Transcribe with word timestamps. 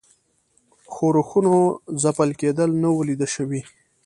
ښورښونو 0.93 1.55
ځپل 2.03 2.29
کېدل 2.41 2.69
نه 2.81 2.89
وه 2.95 3.03
لیده 3.09 3.27
شوي. 3.35 3.61